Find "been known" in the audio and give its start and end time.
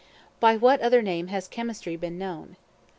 1.95-2.55